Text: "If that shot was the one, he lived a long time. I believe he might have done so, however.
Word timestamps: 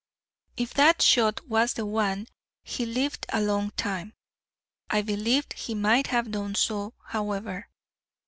"If 0.57 0.73
that 0.73 1.03
shot 1.03 1.47
was 1.47 1.73
the 1.75 1.85
one, 1.85 2.25
he 2.63 2.87
lived 2.87 3.27
a 3.29 3.39
long 3.39 3.69
time. 3.77 4.15
I 4.89 5.03
believe 5.03 5.45
he 5.55 5.75
might 5.75 6.07
have 6.07 6.31
done 6.31 6.55
so, 6.55 6.95
however. 7.05 7.69